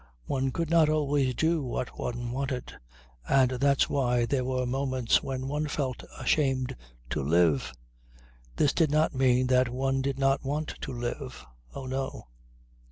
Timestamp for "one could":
0.25-0.71